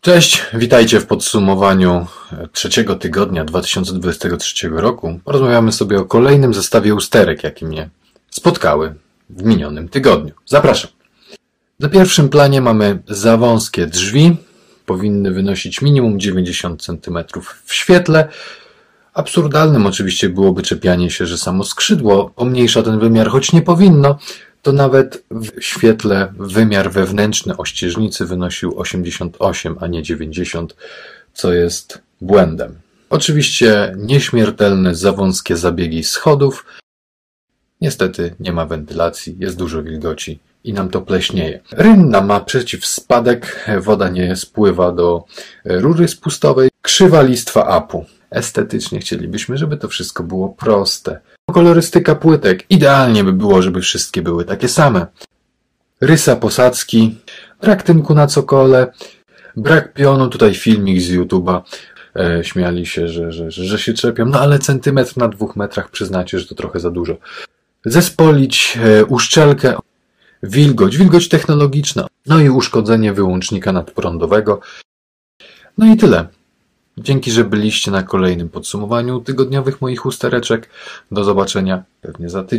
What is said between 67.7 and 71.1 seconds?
Zespolić e, uszczelkę, wilgoć,